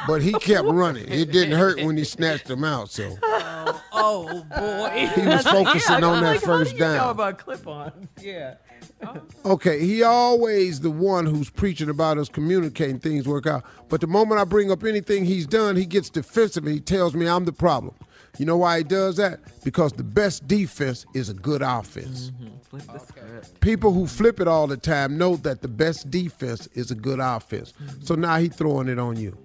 But 0.06 0.22
he 0.22 0.32
kept 0.32 0.66
running. 0.66 1.10
It 1.10 1.32
didn't 1.32 1.58
hurt 1.58 1.82
when 1.82 1.96
he 1.96 2.04
snatched 2.04 2.46
them 2.46 2.64
out. 2.64 2.90
So 2.90 3.16
oh, 3.22 3.82
oh 3.92 4.44
boy. 4.56 5.10
he 5.14 5.26
was 5.26 5.46
focusing 5.46 5.98
yeah, 6.00 6.06
on 6.06 6.22
that 6.22 6.32
like, 6.34 6.40
first 6.40 6.72
how 6.72 6.76
do 6.76 6.84
you 6.84 6.90
know 6.90 6.98
down. 6.98 7.10
about 7.10 7.38
clip-ons? 7.38 8.08
Yeah. 8.20 8.54
Okay, 9.44 9.80
he 9.80 10.02
always 10.02 10.80
the 10.80 10.90
one 10.90 11.26
who's 11.26 11.50
preaching 11.50 11.88
about 11.88 12.18
us 12.18 12.28
communicating 12.28 12.98
things 12.98 13.26
work 13.26 13.46
out. 13.46 13.64
But 13.88 14.00
the 14.00 14.06
moment 14.06 14.40
I 14.40 14.44
bring 14.44 14.70
up 14.70 14.84
anything 14.84 15.24
he's 15.24 15.46
done, 15.46 15.76
he 15.76 15.86
gets 15.86 16.10
defensive 16.10 16.64
and 16.64 16.74
he 16.74 16.80
tells 16.80 17.14
me 17.14 17.26
I'm 17.26 17.44
the 17.44 17.52
problem. 17.52 17.94
You 18.38 18.46
know 18.46 18.56
why 18.56 18.78
he 18.78 18.84
does 18.84 19.16
that? 19.16 19.40
Because 19.62 19.92
the 19.92 20.04
best 20.04 20.48
defense 20.48 21.04
is 21.14 21.28
a 21.28 21.34
good 21.34 21.62
offense. 21.62 22.30
Mm-hmm. 22.30 22.58
Flip 22.62 22.82
the 22.86 22.98
script. 22.98 23.60
People 23.60 23.92
who 23.92 24.06
flip 24.06 24.40
it 24.40 24.48
all 24.48 24.66
the 24.66 24.76
time 24.76 25.18
know 25.18 25.36
that 25.36 25.60
the 25.60 25.68
best 25.68 26.10
defense 26.10 26.66
is 26.68 26.90
a 26.90 26.94
good 26.94 27.20
offense. 27.20 27.72
Mm-hmm. 27.72 28.02
So 28.02 28.14
now 28.14 28.38
he 28.38 28.48
throwing 28.48 28.88
it 28.88 28.98
on 28.98 29.16
you. 29.16 29.36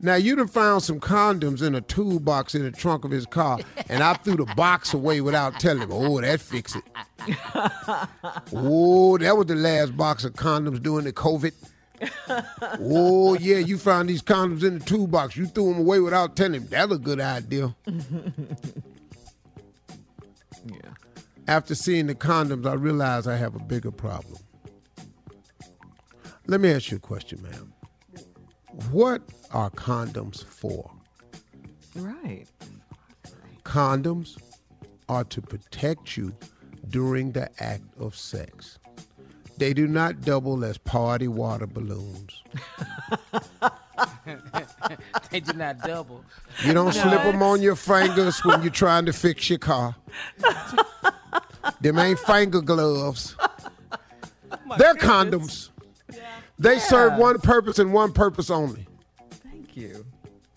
Now 0.00 0.14
you 0.14 0.36
done 0.36 0.46
found 0.46 0.82
some 0.82 1.00
condoms 1.00 1.62
in 1.62 1.74
a 1.74 1.80
toolbox 1.80 2.54
in 2.54 2.62
the 2.62 2.70
trunk 2.70 3.04
of 3.04 3.10
his 3.10 3.26
car, 3.26 3.58
and 3.88 4.02
I 4.02 4.14
threw 4.14 4.36
the 4.36 4.44
box 4.54 4.92
away 4.94 5.20
without 5.20 5.58
telling 5.58 5.82
him. 5.82 5.92
Oh, 5.92 6.20
that 6.20 6.40
fix 6.40 6.76
it. 6.76 6.84
Oh, 8.52 9.16
that 9.18 9.36
was 9.36 9.46
the 9.46 9.54
last 9.54 9.96
box 9.96 10.24
of 10.24 10.34
condoms 10.34 10.82
during 10.82 11.06
the 11.06 11.12
COVID. 11.12 11.52
Oh 12.78 13.34
yeah, 13.38 13.56
you 13.56 13.78
found 13.78 14.10
these 14.10 14.22
condoms 14.22 14.62
in 14.62 14.78
the 14.78 14.84
toolbox. 14.84 15.36
You 15.36 15.46
threw 15.46 15.72
them 15.72 15.78
away 15.80 16.00
without 16.00 16.36
telling 16.36 16.60
him. 16.60 16.68
That's 16.68 16.92
a 16.92 16.98
good 16.98 17.20
idea. 17.20 17.74
Yeah. 20.66 20.92
After 21.48 21.74
seeing 21.74 22.06
the 22.06 22.14
condoms, 22.14 22.66
I 22.68 22.74
realized 22.74 23.26
I 23.26 23.36
have 23.36 23.54
a 23.54 23.60
bigger 23.60 23.92
problem. 23.92 24.36
Let 26.46 26.60
me 26.60 26.70
ask 26.70 26.90
you 26.90 26.98
a 26.98 27.00
question, 27.00 27.42
ma'am. 27.42 27.72
What 28.90 29.22
are 29.52 29.70
condoms 29.70 30.44
for? 30.44 30.90
Right. 31.94 32.46
Condoms 33.64 34.36
are 35.08 35.24
to 35.24 35.40
protect 35.40 36.16
you 36.16 36.34
during 36.88 37.32
the 37.32 37.50
act 37.62 37.84
of 37.98 38.16
sex. 38.16 38.78
They 39.58 39.72
do 39.72 39.86
not 39.86 40.20
double 40.20 40.64
as 40.64 40.78
party 40.78 41.28
water 41.28 41.66
balloons. 41.66 42.42
they 45.30 45.40
do 45.40 45.52
not 45.54 45.78
double. 45.80 46.22
You 46.64 46.74
don't 46.74 46.92
slip 46.92 47.22
them 47.22 47.42
on 47.42 47.62
your 47.62 47.76
fingers 47.76 48.44
when 48.44 48.62
you're 48.62 48.70
trying 48.70 49.06
to 49.06 49.12
fix 49.12 49.48
your 49.48 49.58
car. 49.58 49.96
Them 51.80 51.98
ain't 51.98 52.18
finger 52.20 52.60
gloves. 52.60 53.36
They're 54.78 54.94
condoms. 54.94 55.70
They 56.58 56.78
serve 56.78 57.18
one 57.18 57.38
purpose 57.38 57.78
and 57.78 57.92
one 57.92 58.12
purpose 58.12 58.50
only. 58.50 58.86
Thank 59.30 59.76
you. 59.76 60.06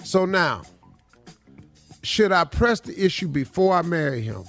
So 0.03 0.25
now, 0.25 0.63
should 2.03 2.31
I 2.31 2.45
press 2.45 2.79
the 2.79 2.97
issue 3.03 3.27
before 3.27 3.75
I 3.75 3.81
marry 3.81 4.21
him? 4.21 4.45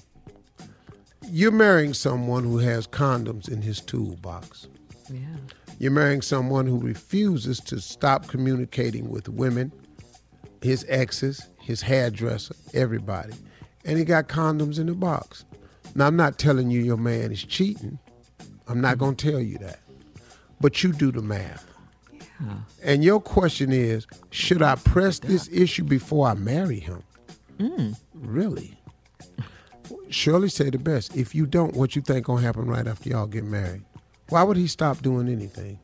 You're 1.28 1.50
marrying 1.50 1.95
someone 1.95 2.45
who 2.45 2.59
has 2.59 2.87
condoms 2.87 3.49
in 3.49 3.62
his 3.62 3.80
toolbox. 3.80 4.69
Yeah. 5.12 5.19
You're 5.78 5.90
marrying 5.90 6.23
someone 6.23 6.66
who 6.66 6.78
refuses 6.78 7.59
to 7.61 7.80
stop 7.80 8.28
communicating 8.28 9.11
with 9.11 9.28
women, 9.28 9.73
his 10.62 10.85
exes, 10.88 11.49
his 11.59 11.83
hairdresser, 11.83 12.54
everybody. 12.75 13.33
And 13.85 13.99
he 13.99 14.04
got 14.04 14.28
condoms 14.28 14.78
in 14.78 14.87
the 14.87 14.95
box. 14.95 15.45
Now, 15.95 16.07
I'm 16.07 16.16
not 16.16 16.38
telling 16.38 16.71
you 16.71 16.80
your 16.83 16.97
man 16.97 17.33
is 17.33 17.42
cheating. 17.42 17.99
I'm 18.69 18.80
not 18.80 18.99
going 18.99 19.16
to 19.16 19.30
tell 19.30 19.40
you 19.40 19.59
that. 19.59 19.80
But 20.60 20.82
you 20.82 20.92
do 20.92 21.10
the 21.10 21.22
math. 21.22 21.66
And 22.82 23.04
your 23.04 23.20
question 23.20 23.72
is 23.72 24.06
should 24.30 24.62
I 24.62 24.76
press 24.76 25.18
this 25.18 25.48
issue 25.52 25.84
before 25.84 26.28
I 26.28 26.34
marry 26.34 26.80
him? 26.80 27.02
Mm. 27.58 27.98
Really? 28.14 28.78
Shirley 30.08 30.48
said 30.48 30.72
the 30.72 30.78
best. 30.78 31.16
If 31.16 31.34
you 31.34 31.46
don't, 31.46 31.74
what 31.74 31.94
you 31.94 32.02
think 32.02 32.26
gonna 32.26 32.40
happen 32.40 32.66
right 32.66 32.86
after 32.86 33.10
y'all 33.10 33.26
get 33.26 33.44
married? 33.44 33.82
Why 34.30 34.42
would 34.42 34.56
he 34.56 34.66
stop 34.66 35.02
doing 35.02 35.28
anything? 35.28 35.78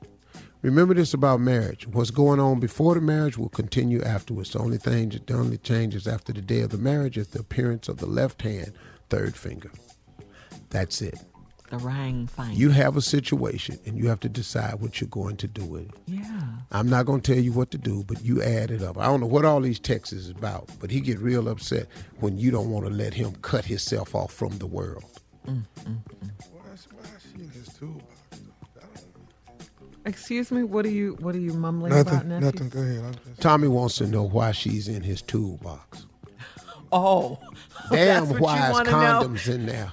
Remember 0.63 0.95
this 0.95 1.15
about 1.15 1.41
marriage. 1.41 1.87
What's 1.87 2.11
going 2.11 2.41
on 2.41 2.59
before 2.59 2.95
the 2.95 3.01
marriage 3.01 3.37
will 3.37 3.51
continue 3.51 4.03
afterwards. 4.03 4.51
The 4.51 4.59
only 4.59 4.79
thing, 4.79 5.11
the 5.27 5.35
only 5.35 5.59
changes 5.59 6.09
after 6.09 6.33
the 6.33 6.41
day 6.41 6.63
of 6.63 6.71
the 6.71 6.79
marriage 6.79 7.19
is 7.19 7.29
the 7.29 7.41
appearance 7.41 7.89
of 7.89 7.99
the 7.99 8.07
left 8.07 8.43
hand, 8.43 8.73
third 9.11 9.37
finger. 9.37 9.71
That's 10.71 11.03
it. 11.03 11.19
The 11.69 11.79
ring 11.79 12.29
finger. 12.29 12.53
You 12.53 12.71
have 12.71 12.97
a 12.97 13.03
situation 13.03 13.79
and 13.85 13.99
you 13.99 14.09
have 14.09 14.21
to 14.21 14.29
decide 14.29 14.75
what 14.81 15.01
you're 15.01 15.09
going 15.11 15.37
to 15.39 15.49
do 15.49 15.65
with 15.65 15.83
it. 15.89 15.95
Yeah. 16.07 16.41
I'm 16.71 16.89
not 16.89 17.07
going 17.07 17.21
to 17.23 17.35
tell 17.35 17.43
you 17.43 17.53
what 17.53 17.71
to 17.73 17.79
do, 17.79 18.05
but 18.07 18.25
you 18.25 18.41
add 18.43 18.71
it 18.71 18.83
up. 18.83 18.97
I 18.99 19.07
don't 19.07 19.21
know 19.21 19.27
what 19.27 19.45
all 19.45 19.61
these 19.61 19.81
texts 19.81 20.13
is 20.13 20.31
about, 20.31 20.69
but 20.81 20.91
he 20.93 21.01
get 21.01 21.19
real 21.19 21.49
upset 21.49 21.87
when 22.21 22.39
you 22.39 22.51
don't 22.53 22.71
want 22.71 22.87
to 22.87 22.93
let 22.93 23.15
him 23.15 23.35
cut 23.43 23.65
himself 23.65 24.15
off 24.15 24.33
from 24.33 24.59
the 24.59 24.67
world. 24.67 25.05
toolbox. 27.79 28.05
Excuse 30.05 30.53
me. 30.53 30.63
What 30.63 30.87
are 30.87 30.91
you 30.91 31.17
What 31.21 31.35
are 31.35 31.41
you 31.41 31.53
mumbling 31.53 31.93
Nothing. 31.93 32.13
about, 32.15 32.27
nephew? 32.27 32.47
Nothing. 32.47 32.69
Go 32.69 32.81
ahead. 32.81 33.19
Just- 33.27 33.41
Tommy 33.41 33.69
wants 33.69 33.97
to 33.97 34.07
know 34.07 34.23
why 34.23 34.53
she's 34.53 34.87
in 34.89 35.03
his 35.03 35.23
toolbox. 35.23 36.07
Oh, 36.93 37.41
Damn, 37.91 38.27
That's 38.29 38.31
what 38.35 38.41
why 38.41 38.59
you 38.59 38.65
is 38.67 38.73
wanna 38.73 38.91
know? 38.93 38.97
condoms 39.29 39.49
in 39.53 39.67
there? 39.67 39.93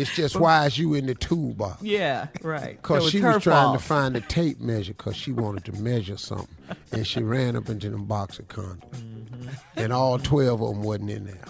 It's 0.00 0.14
just 0.14 0.36
why 0.36 0.66
is 0.66 0.78
you 0.78 0.94
in 0.94 1.06
the 1.06 1.14
toolbox? 1.14 1.82
Yeah, 1.82 2.28
right. 2.42 2.76
Because 2.80 3.04
So 3.04 3.10
she 3.10 3.20
was 3.20 3.42
trying 3.42 3.64
fault. 3.68 3.78
to 3.78 3.84
find 3.84 4.16
a 4.16 4.20
tape 4.20 4.60
measure 4.60 4.92
because 4.92 5.16
she 5.16 5.32
wanted 5.32 5.64
to 5.66 5.72
measure 5.80 6.16
something. 6.16 6.48
And 6.92 7.06
she 7.06 7.22
ran 7.22 7.56
up 7.56 7.68
into 7.68 7.90
them 7.90 8.04
box 8.04 8.38
of 8.38 8.48
condoms. 8.48 8.80
Mm-hmm. 8.90 9.48
And 9.76 9.92
all 9.92 10.18
12 10.18 10.60
of 10.62 10.68
them 10.74 10.82
wasn't 10.82 11.10
in 11.10 11.24
there. 11.24 11.44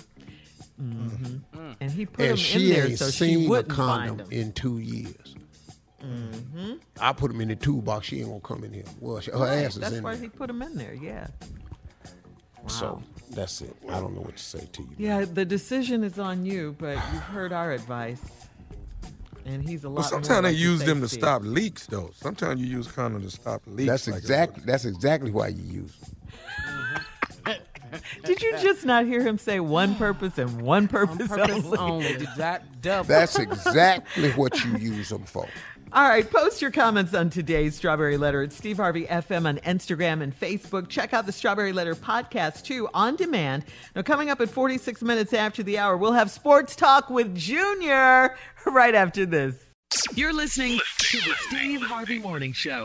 Mm-hmm. 0.81 1.73
And 1.81 1.91
he 1.91 2.07
put 2.07 2.21
and 2.21 2.31
them 2.31 2.37
she 2.37 2.69
in 2.71 2.77
there 2.77 2.87
ain't 2.89 2.99
so 2.99 3.07
seen 3.09 3.41
she 3.41 3.47
a 3.47 3.49
wouldn't 3.49 3.69
condom 3.75 4.19
find 4.19 4.21
them. 4.21 4.29
in 4.39 4.53
two 4.53 4.79
years. 4.79 5.35
Mm-hmm. 6.03 6.75
I 7.01 7.13
put 7.13 7.33
them 7.33 7.41
in 7.41 7.49
the 7.49 7.57
toolbox. 7.57 8.07
She 8.07 8.19
ain't 8.21 8.29
going 8.29 8.41
to 8.41 8.47
come 8.47 8.65
in 8.65 8.73
here. 8.73 8.85
Well, 9.01 9.21
she, 9.21 9.31
her 9.31 9.39
Right, 9.39 9.65
ass 9.65 9.75
is 9.75 9.81
That's 9.81 9.95
in 9.95 10.03
why 10.05 10.17
he 10.17 10.29
put 10.29 10.47
them 10.49 10.63
in 10.63 10.77
there. 10.77 10.95
Yeah. 10.95 11.27
Wow. 12.63 12.69
So 12.69 13.03
that's 13.31 13.61
it. 13.63 13.75
I 13.89 14.01
don't 14.01 14.15
know 14.15 14.21
what 14.21 14.37
to 14.37 14.43
say 14.43 14.69
to 14.73 14.83
you. 14.83 14.89
Yeah, 14.99 15.25
the 15.25 15.45
decision 15.45 16.05
is 16.05 16.19
on 16.19 16.45
you, 16.45 16.75
but 16.79 16.97
you've 17.13 17.23
heard 17.23 17.53
our 17.53 17.73
advice, 17.73 18.21
and 19.47 19.67
he's 19.67 19.85
a 19.85 19.89
lot. 19.89 20.03
Well, 20.03 20.03
more 20.03 20.23
sometimes 20.23 20.43
they 20.43 20.53
like 20.53 20.59
use 20.59 20.85
them 20.85 21.01
to 21.01 21.09
Steve. 21.09 21.21
stop 21.21 21.43
leaks, 21.45 21.87
though. 21.87 22.11
Sometimes 22.15 22.61
you 22.61 22.67
use 22.67 22.89
condom 22.89 23.23
to 23.23 23.31
stop 23.31 23.63
leaks. 23.67 23.89
That's 23.89 24.09
like 24.09 24.19
exactly 24.19 24.63
that's 24.67 24.85
exactly 24.85 25.31
why 25.31 25.49
you 25.49 25.63
use 25.63 25.93
them. 25.97 26.13
Did 28.25 28.43
you 28.43 28.53
just 28.59 28.85
not 28.85 29.07
hear 29.07 29.23
him 29.23 29.39
say 29.39 29.61
one 29.61 29.95
purpose 29.95 30.39
and 30.39 30.61
one 30.61 30.89
purpose, 30.89 31.29
purpose 31.29 31.65
only? 31.65 31.79
only. 31.79 32.27
That 32.37 32.83
double. 32.83 33.09
That's 33.09 33.39
exactly 33.39 34.33
what 34.33 34.65
you 34.65 34.77
use 34.77 35.09
them 35.09 35.25
for. 35.25 35.47
All 35.93 36.09
right, 36.09 36.29
post 36.29 36.61
your 36.61 36.73
comments 36.73 37.15
on 37.15 37.31
today's 37.31 37.77
Strawberry 37.77 38.17
Letter 38.17 38.43
at 38.43 38.53
Steve 38.53 38.77
Harvey 38.77 39.07
FM 39.07 39.47
on 39.47 39.59
Instagram 39.59 40.21
and 40.21 40.39
Facebook. 40.39 40.89
Check 40.89 41.15
out 41.15 41.27
the 41.27 41.33
Strawberry 41.33 41.73
Letter 41.73 41.95
podcast 41.95 42.65
too 42.65 42.89
on 42.93 43.15
demand. 43.15 43.65
Now, 43.95 44.03
coming 44.03 44.29
up 44.29 44.41
at 44.41 44.51
46 44.51 45.01
minutes 45.03 45.33
after 45.33 45.63
the 45.63 45.79
hour, 45.79 45.97
we'll 45.97 46.13
have 46.13 46.31
sports 46.31 46.75
talk 46.75 47.09
with 47.09 47.35
Junior 47.37 48.37
right 48.73 48.95
after 48.95 49.27
this. 49.27 49.55
You're 50.15 50.33
listening 50.33 50.79
to 50.99 51.19
the 51.19 51.35
Steve 51.49 51.83
Harvey 51.83 52.19
Morning 52.19 52.53
Show. 52.53 52.85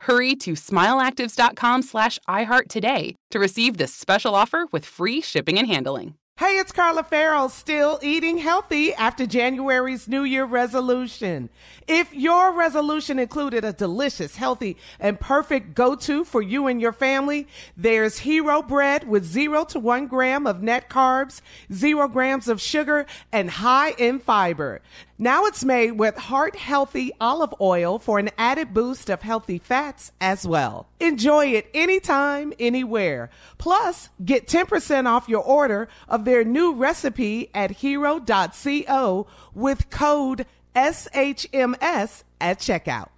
Hurry 0.00 0.34
to 0.36 0.52
smileactives.com 0.52 1.82
slash 1.82 2.18
iHeart 2.28 2.68
today 2.68 3.16
to 3.30 3.38
receive 3.38 3.76
this 3.76 3.94
special 3.94 4.34
offer 4.34 4.66
with 4.72 4.84
free 4.84 5.20
shipping 5.20 5.58
and 5.58 5.66
handling. 5.66 6.14
Hey, 6.38 6.58
it's 6.58 6.70
Carla 6.70 7.02
Ferrell, 7.02 7.48
still 7.48 7.98
eating 8.02 8.36
healthy 8.36 8.92
after 8.92 9.24
January's 9.24 10.06
New 10.06 10.22
Year 10.22 10.44
resolution. 10.44 11.48
If 11.88 12.12
your 12.12 12.52
resolution 12.52 13.18
included 13.18 13.64
a 13.64 13.72
delicious, 13.72 14.36
healthy, 14.36 14.76
and 15.00 15.18
perfect 15.18 15.74
go-to 15.74 16.26
for 16.26 16.42
you 16.42 16.66
and 16.66 16.78
your 16.78 16.92
family, 16.92 17.46
there's 17.74 18.18
Hero 18.18 18.60
Bread 18.60 19.08
with 19.08 19.24
zero 19.24 19.64
to 19.64 19.80
one 19.80 20.08
gram 20.08 20.46
of 20.46 20.62
net 20.62 20.90
carbs, 20.90 21.40
zero 21.72 22.06
grams 22.06 22.48
of 22.48 22.60
sugar, 22.60 23.06
and 23.32 23.52
high 23.52 23.92
in 23.92 24.18
fiber. 24.18 24.82
Now 25.18 25.46
it's 25.46 25.64
made 25.64 25.92
with 25.92 26.14
heart 26.16 26.56
healthy 26.56 27.10
olive 27.18 27.54
oil 27.58 27.98
for 27.98 28.18
an 28.18 28.28
added 28.36 28.74
boost 28.74 29.08
of 29.08 29.22
healthy 29.22 29.58
fats 29.58 30.12
as 30.20 30.46
well. 30.46 30.88
Enjoy 31.00 31.46
it 31.46 31.70
anytime, 31.72 32.52
anywhere. 32.60 33.30
Plus, 33.56 34.10
get 34.22 34.46
10% 34.46 35.06
off 35.06 35.26
your 35.26 35.42
order 35.42 35.88
of 36.06 36.26
their 36.26 36.44
new 36.44 36.74
recipe 36.74 37.48
at 37.54 37.70
hero.co 37.70 39.26
with 39.54 39.88
code 39.88 40.44
SHMS 40.74 42.22
at 42.38 42.58
checkout. 42.58 43.08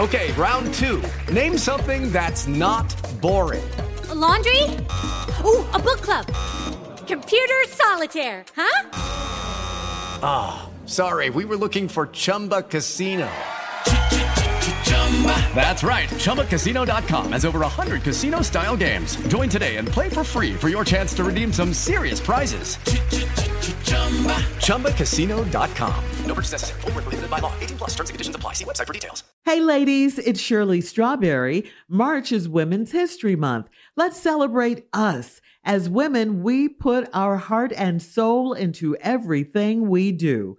Okay, 0.00 0.32
round 0.32 0.74
two. 0.74 1.00
Name 1.30 1.56
something 1.58 2.10
that's 2.10 2.48
not 2.48 2.92
boring. 3.20 3.62
A 4.08 4.14
laundry? 4.16 4.62
Ooh, 5.44 5.64
a 5.74 5.78
book 5.78 6.02
club. 6.02 6.26
Computer 7.06 7.54
solitaire, 7.68 8.44
huh? 8.56 8.88
Ah, 10.24 10.68
sorry, 10.92 11.30
we 11.30 11.44
were 11.46 11.56
looking 11.56 11.88
for 11.88 12.06
Chumba 12.08 12.62
Casino. 12.62 13.28
That's 15.54 15.82
right. 15.82 16.08
ChumbaCasino.com 16.08 17.32
has 17.32 17.44
over 17.44 17.60
100 17.60 18.02
casino 18.02 18.42
style 18.42 18.76
games. 18.76 19.16
Join 19.28 19.48
today 19.48 19.76
and 19.76 19.86
play 19.86 20.08
for 20.08 20.24
free 20.24 20.54
for 20.54 20.68
your 20.68 20.84
chance 20.84 21.14
to 21.14 21.24
redeem 21.24 21.52
some 21.52 21.72
serious 21.72 22.20
prizes. 22.20 22.76
ChumbaCasino.com. 24.66 26.04
No 26.26 26.34
purchase 26.34 26.52
necessary. 26.52 26.80
Void 26.80 26.94
where 26.94 27.02
prohibited 27.02 27.30
by 27.30 27.38
law. 27.38 27.52
18 27.60 27.78
plus 27.78 27.90
terms 27.90 28.10
and 28.10 28.14
conditions 28.14 28.36
apply. 28.36 28.54
See 28.54 28.64
website 28.64 28.86
for 28.86 28.92
details. 28.92 29.22
Hey, 29.44 29.60
ladies, 29.60 30.18
it's 30.18 30.40
Shirley 30.40 30.80
Strawberry. 30.80 31.70
March 31.88 32.32
is 32.32 32.48
Women's 32.48 32.92
History 32.92 33.36
Month. 33.36 33.68
Let's 33.96 34.20
celebrate 34.20 34.86
us. 34.92 35.40
As 35.64 35.88
women, 35.88 36.42
we 36.42 36.68
put 36.68 37.08
our 37.14 37.36
heart 37.36 37.72
and 37.76 38.02
soul 38.02 38.52
into 38.52 38.96
everything 38.96 39.88
we 39.88 40.10
do. 40.10 40.58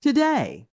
today. 0.00 0.68